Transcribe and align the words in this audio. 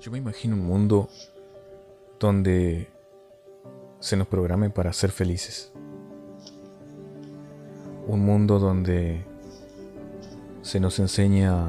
Yo 0.00 0.12
me 0.12 0.18
imagino 0.18 0.54
un 0.54 0.64
mundo 0.64 1.08
donde 2.20 2.88
se 3.98 4.16
nos 4.16 4.28
programe 4.28 4.70
para 4.70 4.92
ser 4.92 5.10
felices. 5.10 5.72
Un 8.06 8.24
mundo 8.24 8.60
donde 8.60 9.24
se 10.62 10.78
nos 10.78 11.00
enseña 11.00 11.66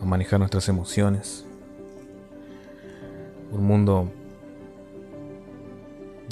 a 0.00 0.04
manejar 0.06 0.38
nuestras 0.38 0.66
emociones. 0.70 1.44
Un 3.50 3.64
mundo 3.64 4.10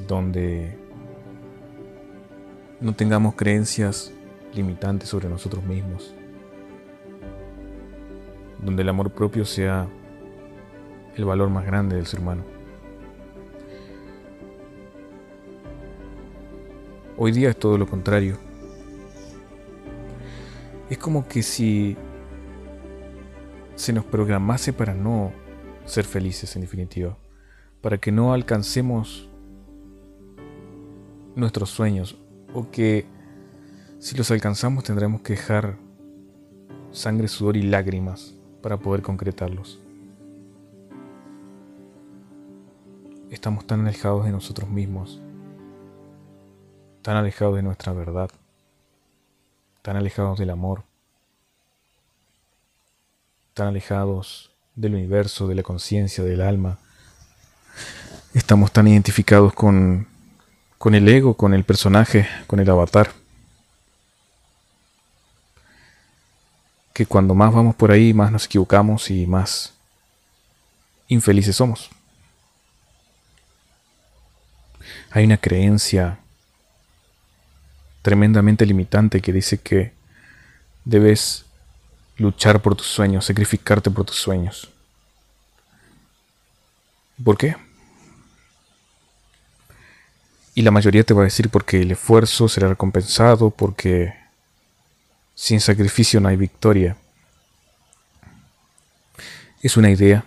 donde 0.09 0.75
no 2.80 2.95
tengamos 2.95 3.34
creencias 3.34 4.11
limitantes 4.54 5.11
sobre 5.11 5.29
nosotros 5.29 5.62
mismos. 5.64 6.14
Donde 8.59 8.80
el 8.80 8.88
amor 8.88 9.11
propio 9.11 9.45
sea 9.45 9.87
el 11.16 11.24
valor 11.24 11.50
más 11.50 11.66
grande 11.66 11.96
del 11.96 12.06
ser 12.06 12.20
humano. 12.20 12.45
Hoy 17.16 17.32
día 17.32 17.51
es 17.51 17.59
todo 17.59 17.77
lo 17.77 17.87
contrario. 17.87 18.38
Es 20.88 20.98
como 20.98 21.28
que 21.28 21.42
si 21.42 21.96
se 23.74 23.92
nos 23.92 24.04
programase 24.04 24.73
para 24.73 24.95
no 24.95 25.32
ser 25.84 26.04
felices 26.04 26.54
en 26.56 26.62
definitiva, 26.62 27.16
para 27.80 27.98
que 27.98 28.12
no 28.12 28.32
alcancemos 28.32 29.29
nuestros 31.34 31.70
sueños 31.70 32.18
o 32.54 32.70
que 32.70 33.06
si 33.98 34.16
los 34.16 34.30
alcanzamos 34.30 34.84
tendremos 34.84 35.20
que 35.20 35.34
dejar 35.34 35.77
sangre, 36.90 37.29
sudor 37.29 37.56
y 37.56 37.62
lágrimas 37.62 38.34
para 38.62 38.79
poder 38.79 39.02
concretarlos. 39.02 39.80
Estamos 43.30 43.64
tan 43.64 43.86
alejados 43.86 44.24
de 44.24 44.32
nosotros 44.32 44.68
mismos, 44.68 45.20
tan 47.00 47.16
alejados 47.16 47.54
de 47.54 47.62
nuestra 47.62 47.92
verdad, 47.92 48.28
tan 49.82 49.96
alejados 49.96 50.36
del 50.36 50.50
amor, 50.50 50.82
tan 53.54 53.68
alejados 53.68 54.51
del 54.74 54.96
universo, 54.96 55.46
de 55.46 55.54
la 55.54 55.62
conciencia, 55.62 56.24
del 56.24 56.40
alma. 56.40 56.78
Estamos 58.34 58.73
tan 58.73 58.88
identificados 58.88 59.52
con, 59.52 60.08
con 60.76 60.96
el 60.96 61.08
ego, 61.08 61.34
con 61.34 61.54
el 61.54 61.62
personaje, 61.62 62.26
con 62.48 62.58
el 62.58 62.68
avatar. 62.68 63.12
Que 66.92 67.06
cuando 67.06 67.36
más 67.36 67.54
vamos 67.54 67.76
por 67.76 67.92
ahí, 67.92 68.12
más 68.12 68.32
nos 68.32 68.47
equivocamos 68.47 69.08
y 69.08 69.25
más 69.28 69.72
infelices 71.06 71.54
somos. 71.54 71.91
Hay 75.11 75.25
una 75.25 75.37
creencia 75.37 76.19
tremendamente 78.03 78.65
limitante 78.65 79.21
que 79.21 79.33
dice 79.33 79.59
que 79.59 79.93
debes 80.84 81.44
luchar 82.16 82.61
por 82.61 82.77
tus 82.77 82.87
sueños, 82.87 83.25
sacrificarte 83.25 83.91
por 83.91 84.05
tus 84.05 84.16
sueños. 84.16 84.71
¿Por 87.22 87.37
qué? 87.37 87.56
Y 90.55 90.62
la 90.62 90.71
mayoría 90.71 91.05
te 91.05 91.15
va 91.15 91.22
a 91.22 91.25
decir 91.25 91.49
porque 91.50 91.83
el 91.83 91.91
esfuerzo 91.91 92.49
será 92.49 92.69
recompensado, 92.69 93.50
porque 93.50 94.15
sin 95.34 95.61
sacrificio 95.61 96.21
no 96.21 96.28
hay 96.28 96.37
victoria. 96.37 96.97
Es 99.62 99.77
una 99.77 99.91
idea, 99.91 100.25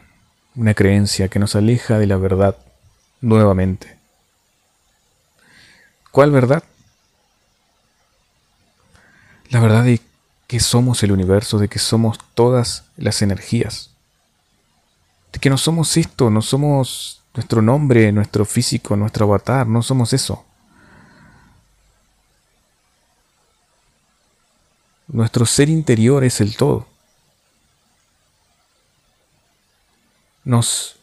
una 0.56 0.73
creencia 0.73 1.28
que 1.28 1.39
nos 1.39 1.56
aleja 1.56 2.00
de 2.00 2.08
la 2.08 2.17
verdad 2.17 2.58
nuevamente. 3.22 4.02
¿Cuál 6.13 6.29
verdad? 6.29 6.63
La 9.49 9.59
verdad 9.59 9.83
de 9.83 9.99
que 10.45 10.59
somos 10.59 11.01
el 11.01 11.11
universo, 11.11 11.57
de 11.57 11.67
que 11.67 11.79
somos 11.79 12.19
todas 12.35 12.83
las 12.97 13.23
energías. 13.23 13.89
De 15.31 15.39
que 15.39 15.49
no 15.49 15.57
somos 15.57 15.97
esto, 15.97 16.29
no 16.29 16.43
somos 16.43 17.23
nuestro 17.33 17.63
nombre, 17.63 18.11
nuestro 18.11 18.45
físico, 18.45 18.95
nuestro 18.95 19.25
avatar, 19.25 19.65
no 19.65 19.81
somos 19.81 20.13
eso. 20.13 20.45
Nuestro 25.07 25.47
ser 25.47 25.67
interior 25.67 26.23
es 26.23 26.41
el 26.41 26.55
todo. 26.55 26.85
Nos 30.43 30.95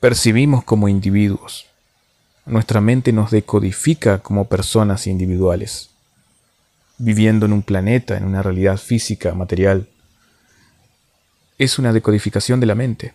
percibimos 0.00 0.64
como 0.64 0.88
individuos. 0.88 1.69
Nuestra 2.46 2.80
mente 2.80 3.12
nos 3.12 3.30
decodifica 3.30 4.18
como 4.20 4.46
personas 4.46 5.06
individuales, 5.06 5.90
viviendo 6.96 7.46
en 7.46 7.52
un 7.52 7.62
planeta, 7.62 8.16
en 8.16 8.24
una 8.24 8.42
realidad 8.42 8.78
física, 8.78 9.34
material. 9.34 9.88
Es 11.58 11.78
una 11.78 11.92
decodificación 11.92 12.58
de 12.58 12.66
la 12.66 12.74
mente. 12.74 13.14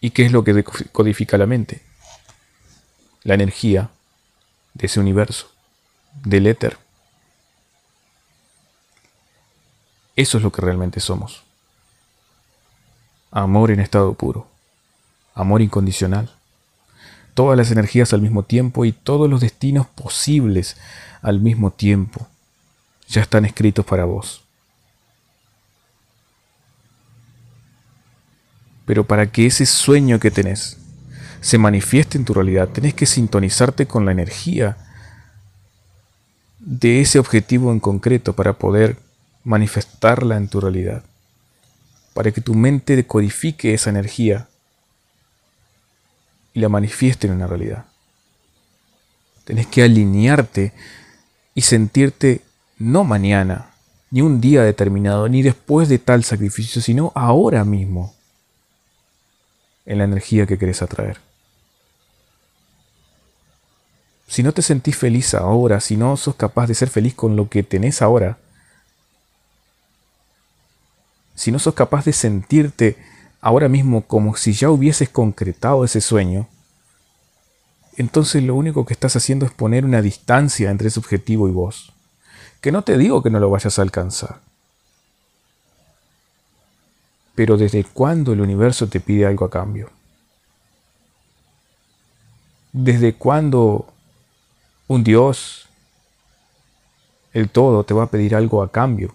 ¿Y 0.00 0.10
qué 0.10 0.26
es 0.26 0.32
lo 0.32 0.44
que 0.44 0.52
decodifica 0.52 1.38
la 1.38 1.46
mente? 1.46 1.82
La 3.22 3.34
energía 3.34 3.90
de 4.74 4.86
ese 4.86 5.00
universo, 5.00 5.50
del 6.22 6.46
éter. 6.46 6.76
Eso 10.16 10.36
es 10.36 10.44
lo 10.44 10.52
que 10.52 10.60
realmente 10.60 11.00
somos. 11.00 11.42
Amor 13.30 13.70
en 13.70 13.80
estado 13.80 14.14
puro. 14.14 14.46
Amor 15.34 15.62
incondicional 15.62 16.37
todas 17.38 17.56
las 17.56 17.70
energías 17.70 18.12
al 18.12 18.20
mismo 18.20 18.42
tiempo 18.42 18.84
y 18.84 18.90
todos 18.90 19.30
los 19.30 19.40
destinos 19.40 19.86
posibles 19.86 20.76
al 21.22 21.38
mismo 21.38 21.70
tiempo 21.70 22.26
ya 23.06 23.22
están 23.22 23.44
escritos 23.44 23.86
para 23.86 24.04
vos. 24.06 24.42
Pero 28.86 29.06
para 29.06 29.30
que 29.30 29.46
ese 29.46 29.66
sueño 29.66 30.18
que 30.18 30.32
tenés 30.32 30.78
se 31.40 31.58
manifieste 31.58 32.18
en 32.18 32.24
tu 32.24 32.34
realidad, 32.34 32.70
tenés 32.70 32.94
que 32.94 33.06
sintonizarte 33.06 33.86
con 33.86 34.04
la 34.04 34.10
energía 34.10 34.76
de 36.58 37.00
ese 37.00 37.20
objetivo 37.20 37.70
en 37.70 37.78
concreto 37.78 38.32
para 38.32 38.54
poder 38.54 38.96
manifestarla 39.44 40.36
en 40.36 40.48
tu 40.48 40.60
realidad. 40.60 41.04
Para 42.14 42.32
que 42.32 42.40
tu 42.40 42.56
mente 42.56 42.96
decodifique 42.96 43.74
esa 43.74 43.90
energía 43.90 44.48
y 46.54 46.60
la 46.60 46.68
manifieste 46.68 47.26
en 47.26 47.34
una 47.34 47.46
realidad. 47.46 47.86
Tenés 49.44 49.66
que 49.66 49.82
alinearte 49.82 50.72
y 51.54 51.62
sentirte 51.62 52.42
no 52.78 53.04
mañana, 53.04 53.70
ni 54.10 54.22
un 54.22 54.40
día 54.40 54.62
determinado, 54.62 55.28
ni 55.28 55.42
después 55.42 55.88
de 55.88 55.98
tal 55.98 56.24
sacrificio, 56.24 56.80
sino 56.80 57.12
ahora 57.14 57.64
mismo 57.64 58.14
en 59.86 59.98
la 59.98 60.04
energía 60.04 60.46
que 60.46 60.58
querés 60.58 60.82
atraer. 60.82 61.18
Si 64.28 64.42
no 64.42 64.52
te 64.52 64.60
sentís 64.60 64.96
feliz 64.96 65.32
ahora, 65.34 65.80
si 65.80 65.96
no 65.96 66.16
sos 66.16 66.34
capaz 66.34 66.66
de 66.66 66.74
ser 66.74 66.90
feliz 66.90 67.14
con 67.14 67.34
lo 67.34 67.48
que 67.48 67.62
tenés 67.62 68.02
ahora, 68.02 68.36
si 71.34 71.50
no 71.50 71.58
sos 71.58 71.72
capaz 71.72 72.04
de 72.04 72.12
sentirte 72.12 72.98
ahora 73.40 73.68
mismo 73.68 74.02
como 74.02 74.36
si 74.36 74.52
ya 74.52 74.70
hubieses 74.70 75.08
concretado 75.08 75.84
ese 75.84 76.00
sueño, 76.00 76.48
entonces 77.96 78.42
lo 78.44 78.54
único 78.54 78.86
que 78.86 78.92
estás 78.94 79.16
haciendo 79.16 79.44
es 79.44 79.52
poner 79.52 79.84
una 79.84 80.02
distancia 80.02 80.70
entre 80.70 80.88
ese 80.88 81.00
objetivo 81.00 81.48
y 81.48 81.52
vos. 81.52 81.92
Que 82.60 82.70
no 82.72 82.82
te 82.82 82.96
digo 82.96 83.22
que 83.22 83.30
no 83.30 83.40
lo 83.40 83.50
vayas 83.50 83.78
a 83.78 83.82
alcanzar. 83.82 84.40
Pero 87.34 87.56
¿desde 87.56 87.84
cuándo 87.84 88.32
el 88.32 88.40
universo 88.40 88.88
te 88.88 89.00
pide 89.00 89.26
algo 89.26 89.44
a 89.44 89.50
cambio? 89.50 89.90
¿Desde 92.72 93.14
cuándo 93.14 93.92
un 94.86 95.02
Dios, 95.02 95.68
el 97.32 97.50
todo, 97.50 97.84
te 97.84 97.94
va 97.94 98.04
a 98.04 98.10
pedir 98.10 98.34
algo 98.34 98.62
a 98.62 98.70
cambio 98.70 99.14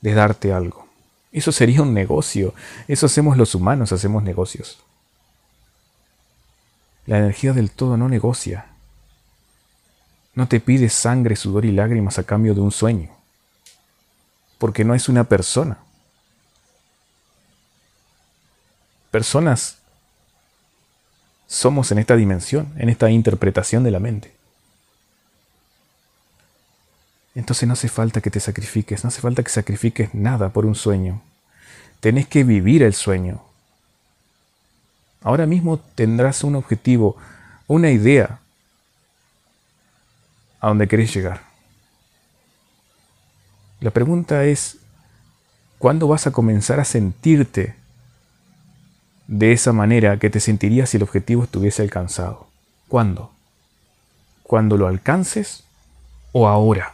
de 0.00 0.14
darte 0.14 0.52
algo? 0.52 0.83
Eso 1.34 1.50
sería 1.50 1.82
un 1.82 1.92
negocio. 1.92 2.54
Eso 2.86 3.06
hacemos 3.06 3.36
los 3.36 3.56
humanos, 3.56 3.90
hacemos 3.90 4.22
negocios. 4.22 4.78
La 7.06 7.18
energía 7.18 7.52
del 7.52 7.72
todo 7.72 7.96
no 7.96 8.08
negocia. 8.08 8.66
No 10.36 10.46
te 10.46 10.60
pide 10.60 10.88
sangre, 10.88 11.34
sudor 11.34 11.64
y 11.64 11.72
lágrimas 11.72 12.20
a 12.20 12.22
cambio 12.22 12.54
de 12.54 12.60
un 12.60 12.70
sueño. 12.70 13.10
Porque 14.58 14.84
no 14.84 14.94
es 14.94 15.08
una 15.08 15.24
persona. 15.24 15.78
Personas 19.10 19.78
somos 21.48 21.90
en 21.90 21.98
esta 21.98 22.14
dimensión, 22.14 22.72
en 22.76 22.88
esta 22.88 23.10
interpretación 23.10 23.82
de 23.82 23.90
la 23.90 23.98
mente. 23.98 24.36
Entonces 27.34 27.66
no 27.66 27.72
hace 27.72 27.88
falta 27.88 28.20
que 28.20 28.30
te 28.30 28.40
sacrifiques, 28.40 29.02
no 29.02 29.08
hace 29.08 29.20
falta 29.20 29.42
que 29.42 29.50
sacrifiques 29.50 30.14
nada 30.14 30.50
por 30.50 30.66
un 30.66 30.74
sueño. 30.74 31.20
Tenés 32.00 32.28
que 32.28 32.44
vivir 32.44 32.82
el 32.82 32.94
sueño. 32.94 33.42
Ahora 35.22 35.46
mismo 35.46 35.78
tendrás 35.78 36.44
un 36.44 36.54
objetivo, 36.54 37.16
una 37.66 37.90
idea 37.90 38.40
a 40.60 40.68
donde 40.68 40.86
querés 40.86 41.12
llegar. 41.14 41.40
La 43.80 43.90
pregunta 43.90 44.44
es, 44.44 44.78
¿cuándo 45.78 46.08
vas 46.08 46.26
a 46.26 46.30
comenzar 46.30 46.78
a 46.78 46.84
sentirte 46.84 47.74
de 49.26 49.52
esa 49.52 49.72
manera 49.72 50.18
que 50.18 50.30
te 50.30 50.40
sentirías 50.40 50.90
si 50.90 50.98
el 50.98 51.02
objetivo 51.02 51.44
estuviese 51.44 51.82
alcanzado? 51.82 52.46
¿Cuándo? 52.88 53.32
¿Cuando 54.42 54.76
lo 54.76 54.86
alcances 54.86 55.64
o 56.32 56.46
ahora? 56.46 56.93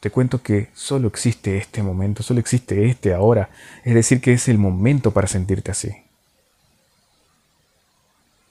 Te 0.00 0.10
cuento 0.10 0.42
que 0.42 0.70
solo 0.74 1.08
existe 1.08 1.58
este 1.58 1.82
momento, 1.82 2.22
solo 2.22 2.40
existe 2.40 2.88
este 2.88 3.12
ahora, 3.12 3.50
es 3.84 3.94
decir, 3.94 4.22
que 4.22 4.32
es 4.32 4.48
el 4.48 4.56
momento 4.56 5.10
para 5.10 5.28
sentirte 5.28 5.70
así. 5.70 5.94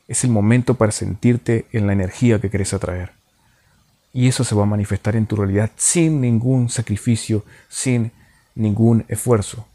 Es 0.07 0.23
el 0.23 0.29
momento 0.29 0.75
para 0.75 0.91
sentirte 0.91 1.65
en 1.71 1.87
la 1.87 1.93
energía 1.93 2.39
que 2.39 2.51
querés 2.51 2.73
atraer. 2.73 3.13
Y 4.13 4.27
eso 4.27 4.43
se 4.43 4.55
va 4.55 4.63
a 4.63 4.67
manifestar 4.67 5.15
en 5.15 5.25
tu 5.25 5.35
realidad 5.35 5.71
sin 5.75 6.21
ningún 6.21 6.69
sacrificio, 6.69 7.43
sin 7.67 8.11
ningún 8.53 9.05
esfuerzo. 9.07 9.67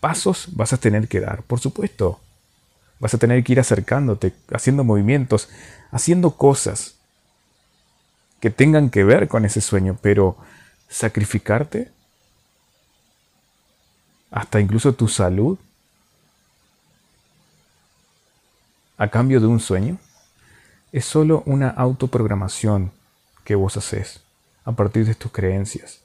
Pasos 0.00 0.48
vas 0.52 0.72
a 0.72 0.78
tener 0.78 1.08
que 1.08 1.20
dar, 1.20 1.42
por 1.42 1.60
supuesto. 1.60 2.20
Vas 2.98 3.12
a 3.12 3.18
tener 3.18 3.44
que 3.44 3.52
ir 3.52 3.60
acercándote, 3.60 4.32
haciendo 4.52 4.84
movimientos, 4.84 5.50
haciendo 5.90 6.32
cosas 6.32 6.94
que 8.40 8.50
tengan 8.50 8.90
que 8.90 9.04
ver 9.04 9.28
con 9.28 9.44
ese 9.44 9.60
sueño, 9.60 9.98
pero 10.00 10.36
sacrificarte 10.88 11.90
hasta 14.30 14.60
incluso 14.60 14.94
tu 14.94 15.08
salud 15.08 15.58
a 18.96 19.08
cambio 19.08 19.40
de 19.40 19.46
un 19.46 19.60
sueño 19.60 19.98
es 20.92 21.04
solo 21.04 21.42
una 21.46 21.68
autoprogramación 21.68 22.90
que 23.44 23.54
vos 23.54 23.76
haces 23.76 24.20
a 24.64 24.72
partir 24.72 25.06
de 25.06 25.14
tus 25.14 25.32
creencias. 25.32 26.00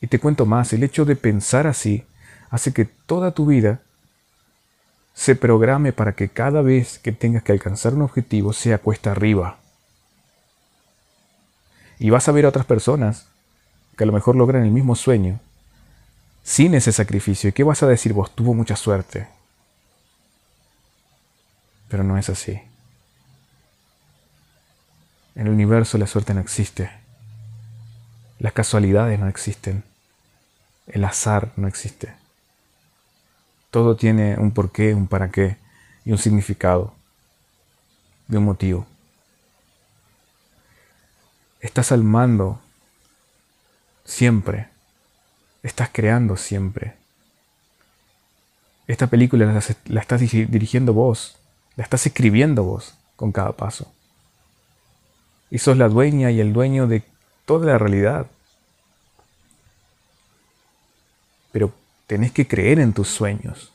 Y 0.00 0.06
te 0.06 0.18
cuento 0.18 0.46
más, 0.46 0.72
el 0.72 0.82
hecho 0.82 1.04
de 1.04 1.16
pensar 1.16 1.66
así 1.66 2.04
hace 2.50 2.72
que 2.72 2.84
toda 2.84 3.32
tu 3.32 3.46
vida 3.46 3.80
se 5.14 5.34
programe 5.34 5.92
para 5.92 6.12
que 6.12 6.28
cada 6.28 6.62
vez 6.62 6.98
que 6.98 7.12
tengas 7.12 7.42
que 7.42 7.52
alcanzar 7.52 7.94
un 7.94 8.02
objetivo 8.02 8.52
sea 8.52 8.78
cuesta 8.78 9.10
arriba. 9.10 9.58
Y 11.98 12.10
vas 12.10 12.28
a 12.28 12.32
ver 12.32 12.46
a 12.46 12.50
otras 12.50 12.66
personas 12.66 13.26
que 13.98 14.04
a 14.04 14.06
lo 14.06 14.12
mejor 14.12 14.36
logran 14.36 14.62
el 14.62 14.70
mismo 14.70 14.94
sueño 14.94 15.40
sin 16.44 16.74
ese 16.74 16.92
sacrificio. 16.92 17.50
¿Y 17.50 17.52
qué 17.52 17.64
vas 17.64 17.82
a 17.82 17.88
decir 17.88 18.12
vos? 18.12 18.32
Tuvo 18.32 18.54
mucha 18.54 18.76
suerte. 18.76 19.26
Pero 21.88 22.04
no 22.04 22.16
es 22.16 22.28
así. 22.28 22.62
En 25.34 25.48
el 25.48 25.52
universo 25.52 25.98
la 25.98 26.06
suerte 26.06 26.32
no 26.32 26.40
existe. 26.40 26.90
Las 28.38 28.52
casualidades 28.52 29.18
no 29.18 29.26
existen. 29.26 29.82
El 30.86 31.04
azar 31.04 31.50
no 31.56 31.66
existe. 31.66 32.14
Todo 33.72 33.96
tiene 33.96 34.36
un 34.38 34.52
porqué, 34.52 34.94
un 34.94 35.08
para 35.08 35.32
qué 35.32 35.56
y 36.04 36.12
un 36.12 36.18
significado, 36.18 36.94
de 38.28 38.38
un 38.38 38.44
motivo. 38.44 38.86
Estás 41.60 41.90
al 41.90 42.04
mando 42.04 42.60
siempre. 44.08 44.68
Estás 45.62 45.90
creando 45.92 46.36
siempre. 46.36 46.94
Esta 48.86 49.06
película 49.06 49.62
la, 49.86 50.00
estás 50.00 50.20
dirigiendo 50.20 50.94
vos, 50.94 51.36
la 51.76 51.84
estás 51.84 52.06
escribiendo 52.06 52.64
vos 52.64 52.94
con 53.16 53.32
cada 53.32 53.52
paso. 53.52 53.92
Y 55.50 55.58
sos 55.58 55.76
la 55.76 55.88
dueña 55.88 56.30
y 56.30 56.40
el 56.40 56.52
dueño 56.52 56.86
de 56.86 57.02
toda 57.44 57.66
la 57.66 57.78
realidad. 57.78 58.26
Pero 61.52 61.72
tenés 62.06 62.32
que 62.32 62.48
creer 62.48 62.80
en 62.80 62.94
tus 62.94 63.08
sueños. 63.08 63.72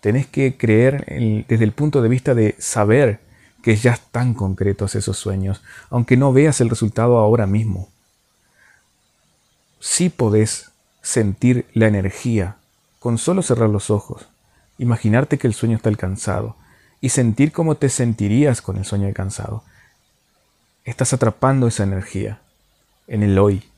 Tenés 0.00 0.26
que 0.26 0.56
creer 0.56 1.06
desde 1.48 1.64
el 1.64 1.72
punto 1.72 2.02
de 2.02 2.08
vista 2.08 2.34
de 2.34 2.56
saber 2.58 3.20
que 3.62 3.76
ya 3.76 3.92
están 3.92 4.34
concretos 4.34 4.94
esos 4.94 5.16
sueños, 5.16 5.62
aunque 5.88 6.16
no 6.16 6.32
veas 6.32 6.60
el 6.60 6.68
resultado 6.68 7.18
ahora 7.18 7.46
mismo 7.46 7.93
sí 9.84 10.08
podés 10.08 10.70
sentir 11.02 11.66
la 11.74 11.86
energía 11.86 12.56
con 13.00 13.18
solo 13.18 13.42
cerrar 13.42 13.68
los 13.68 13.90
ojos, 13.90 14.26
imaginarte 14.78 15.36
que 15.36 15.46
el 15.46 15.52
sueño 15.52 15.76
está 15.76 15.90
alcanzado 15.90 16.56
y 17.02 17.10
sentir 17.10 17.52
cómo 17.52 17.74
te 17.74 17.90
sentirías 17.90 18.62
con 18.62 18.78
el 18.78 18.86
sueño 18.86 19.06
alcanzado. 19.06 19.62
Estás 20.86 21.12
atrapando 21.12 21.66
esa 21.66 21.82
energía 21.82 22.40
en 23.08 23.22
el 23.22 23.38
hoy. 23.38 23.68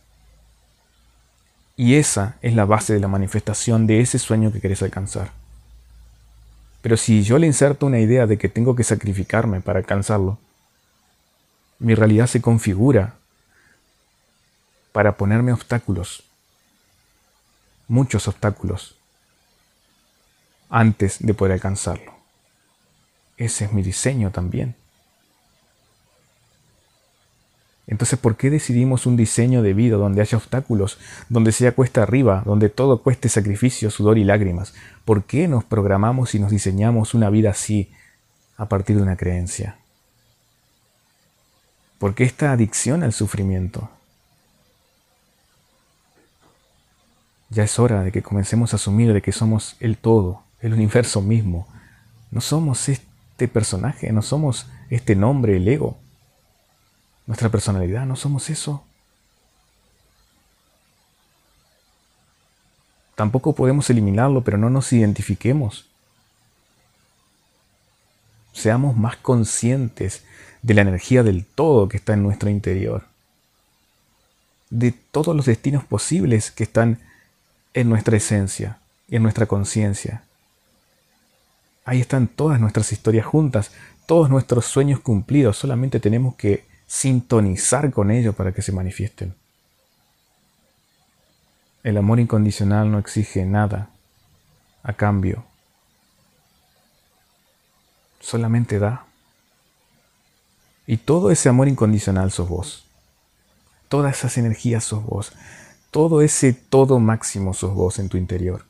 Y 1.75 1.97
esa 1.97 2.37
es 2.41 2.55
la 2.55 2.67
base 2.67 2.95
de 2.95 3.01
la 3.01 3.09
manifestación 3.09 3.89
de 3.89 4.01
ese 4.01 4.21
sueño 4.21 4.53
que 4.53 4.61
querés 4.61 4.83
alcanzar. 4.83 5.33
Pero 6.83 6.97
si 6.97 7.25
yo 7.25 7.37
le 7.41 7.49
inserto 7.49 7.85
una 7.85 7.99
idea 7.99 8.29
de 8.29 8.39
que 8.39 8.49
tengo 8.49 8.77
que 8.77 8.85
sacrificarme 8.85 9.61
para 9.61 9.81
alcanzarlo, 9.81 10.39
mi 11.81 11.97
realidad 11.97 12.29
se 12.29 12.41
configura 12.41 13.17
para 14.97 15.19
ponerme 15.19 15.53
obstáculos, 15.53 16.23
muchos 17.87 18.29
obstáculos, 18.29 18.97
antes 20.71 21.19
de 21.21 21.35
poder 21.35 21.53
alcanzarlo. 21.53 22.15
Ese 23.37 23.67
es 23.67 23.75
mi 23.75 23.83
diseño 23.83 24.31
también. 24.31 24.75
Entonces, 27.87 28.19
¿por 28.19 28.39
qué 28.39 28.49
decidimos 28.49 29.05
un 29.05 29.19
diseño 29.19 29.61
de 29.61 29.75
vida 29.75 29.99
donde 29.99 30.23
haya 30.23 30.39
obstáculos, 30.39 30.97
donde 31.29 31.53
sea 31.53 31.73
cuesta 31.73 32.03
arriba, 32.03 32.43
donde 32.47 32.71
todo 32.71 33.03
cueste 33.03 33.29
sacrificio, 33.29 33.91
sudor 33.91 34.17
y 34.17 34.25
lágrimas? 34.25 34.73
¿Por 35.05 35.25
qué 35.25 35.47
nos 35.47 35.63
programamos 35.63 36.35
y 36.35 36.39
nos 36.39 36.51
diseñamos 36.51 37.13
una 37.13 37.29
vida 37.29 37.51
así 37.51 37.93
a 38.57 38.71
partir 38.71 38.97
de 38.97 39.03
una 39.03 39.19
creencia? 39.19 39.77
¿Por 41.99 42.15
qué 42.15 42.25
esta 42.25 42.51
adicción 42.51 43.03
al 43.03 43.13
sufrimiento? 43.13 43.91
Ya 47.51 47.65
es 47.65 47.79
hora 47.79 48.03
de 48.03 48.13
que 48.13 48.23
comencemos 48.23 48.73
a 48.73 48.77
asumir 48.77 49.13
de 49.13 49.23
que 49.23 49.33
somos 49.33 49.77
el 49.81 49.97
todo, 49.97 50.43
el 50.61 50.73
universo 50.73 51.23
mismo. 51.23 51.69
No 52.31 52.41
somos 52.41 52.89
este 52.89 53.49
personaje, 53.49 54.13
no 54.13 54.23
somos 54.23 54.67
este 54.91 55.15
nombre, 55.15 55.57
el 55.57 55.69
ego. 55.69 55.97
Nuestra 57.27 57.49
personalidad, 57.49 58.05
no 58.07 58.17
somos 58.17 58.51
eso. 58.51 58.85
Tampoco 63.15 63.55
podemos 63.55 63.89
eliminarlo, 63.91 64.43
pero 64.43 64.59
no 64.59 64.69
nos 64.69 64.93
identifiquemos. 64.93 65.87
Seamos 68.53 68.97
más 68.97 69.17
conscientes 69.17 70.25
de 70.63 70.75
la 70.75 70.83
energía 70.83 71.23
del 71.23 71.45
todo 71.45 71.89
que 71.89 71.97
está 71.97 72.13
en 72.13 72.23
nuestro 72.23 72.51
interior. 72.51 73.05
De 74.69 74.93
todos 74.93 75.35
los 75.35 75.47
destinos 75.47 75.85
posibles 75.85 76.51
que 76.51 76.65
están 76.65 76.99
en 77.77 77.89
nuestra 77.89 78.17
esencia 78.17 78.81
en 79.09 79.23
nuestra 79.23 79.47
conciencia. 79.47 80.23
Ahí 81.85 82.01
están 82.01 82.27
todas 82.27 82.61
nuestras 82.61 82.93
historias 82.93 83.27
juntas, 83.27 83.71
todos 84.07 84.29
nuestros 84.29 84.67
sueños 84.67 85.01
cumplidos, 85.01 85.57
solamente 85.57 86.01
tenemos 86.01 86.35
que 86.35 86.65
sintonizar 86.87 87.93
con 87.93 88.11
ellos 88.11 88.35
para 88.35 88.53
que 88.53 88.63
se 88.63 88.73
manifiesten. 88.73 89.35
El 91.83 91.97
amor 91.97 92.19
incondicional 92.19 92.91
no 92.91 92.99
exige 92.99 93.45
nada 93.45 93.91
a 94.83 94.93
cambio, 94.93 95.45
solamente 98.21 98.79
da. 98.81 99.05
Y 100.89 100.99
todo 100.99 101.31
ese 101.31 101.49
amor 101.49 101.69
incondicional 101.69 102.33
sos 102.33 102.49
vos. 102.49 102.87
Todas 103.89 104.19
esas 104.19 104.37
energías 104.39 104.83
sos 104.83 105.05
vos 105.05 105.33
todo 105.91 106.21
ese 106.23 106.53
todo 106.53 106.99
máximo 106.99 107.55
sos 107.55 107.75
vos 107.75 107.99
en 107.99 108.09
tu 108.09 108.17
interior. 108.17 108.65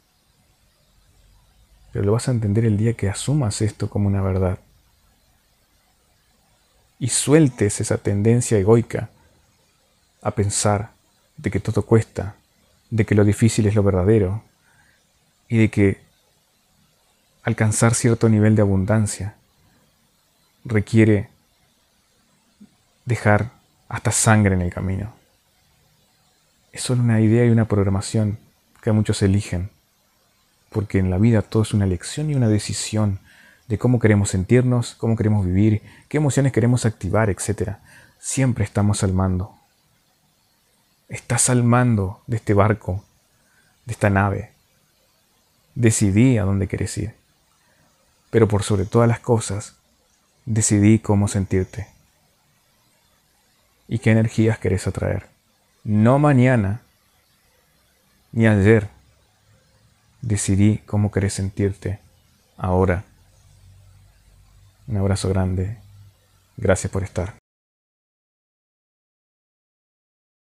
Pero 1.92 2.04
lo 2.04 2.12
vas 2.12 2.28
a 2.28 2.30
entender 2.30 2.64
el 2.64 2.76
día 2.76 2.94
que 2.94 3.08
asumas 3.08 3.62
esto 3.62 3.88
como 3.88 4.06
una 4.06 4.22
verdad. 4.22 4.58
Y 6.98 7.08
sueltes 7.08 7.80
esa 7.80 7.98
tendencia 7.98 8.58
egoica 8.58 9.10
a 10.22 10.30
pensar 10.30 10.92
de 11.36 11.50
que 11.50 11.60
todo 11.60 11.82
cuesta, 11.82 12.36
de 12.90 13.04
que 13.04 13.14
lo 13.14 13.24
difícil 13.24 13.66
es 13.66 13.74
lo 13.74 13.82
verdadero 13.82 14.42
y 15.48 15.58
de 15.58 15.70
que 15.70 16.00
alcanzar 17.42 17.94
cierto 17.94 18.28
nivel 18.28 18.56
de 18.56 18.62
abundancia 18.62 19.36
requiere 20.64 21.28
dejar 23.04 23.52
hasta 23.88 24.10
sangre 24.10 24.54
en 24.54 24.62
el 24.62 24.72
camino 24.72 25.15
es 26.76 26.82
solo 26.82 27.02
una 27.02 27.20
idea 27.20 27.44
y 27.46 27.50
una 27.50 27.66
programación 27.66 28.38
que 28.82 28.92
muchos 28.92 29.22
eligen 29.22 29.70
porque 30.76 30.98
en 30.98 31.08
la 31.08 31.16
vida 31.16 31.40
todo 31.40 31.62
es 31.62 31.72
una 31.72 31.86
elección 31.86 32.28
y 32.28 32.34
una 32.34 32.48
decisión 32.48 33.18
de 33.66 33.78
cómo 33.78 33.98
queremos 33.98 34.28
sentirnos, 34.28 34.94
cómo 34.96 35.16
queremos 35.16 35.46
vivir, 35.46 35.80
qué 36.08 36.18
emociones 36.18 36.52
queremos 36.52 36.84
activar, 36.84 37.30
etc. 37.30 37.76
Siempre 38.18 38.62
estamos 38.62 39.02
al 39.02 39.14
mando. 39.14 39.54
Estás 41.08 41.48
al 41.48 41.64
mando 41.64 42.20
de 42.26 42.36
este 42.36 42.52
barco, 42.52 43.02
de 43.86 43.92
esta 43.94 44.10
nave. 44.10 44.52
Decidí 45.74 46.36
a 46.36 46.44
dónde 46.44 46.68
quieres 46.68 46.98
ir. 46.98 47.14
Pero 48.28 48.46
por 48.46 48.62
sobre 48.62 48.84
todas 48.84 49.08
las 49.08 49.20
cosas, 49.20 49.76
decidí 50.44 50.98
cómo 50.98 51.26
sentirte 51.26 51.86
y 53.88 53.98
qué 53.98 54.10
energías 54.10 54.58
querés 54.58 54.86
atraer. 54.86 55.35
No 55.86 56.18
mañana 56.18 56.80
ni 58.32 58.48
ayer. 58.48 58.88
Decidí 60.20 60.78
cómo 60.78 61.12
querés 61.12 61.34
sentirte 61.34 62.00
ahora. 62.56 63.04
Un 64.88 64.96
abrazo 64.96 65.28
grande. 65.28 65.78
Gracias 66.56 66.92
por 66.92 67.04
estar. 67.04 67.34